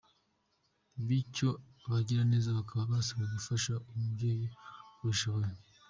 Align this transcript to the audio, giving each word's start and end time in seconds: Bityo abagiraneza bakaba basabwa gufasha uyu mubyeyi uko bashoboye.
Bityo 1.05 1.49
abagiraneza 1.85 2.57
bakaba 2.57 2.91
basabwa 2.91 3.25
gufasha 3.33 3.71
uyu 3.89 3.97
mubyeyi 4.03 4.47
uko 4.89 5.01
bashoboye. 5.07 5.59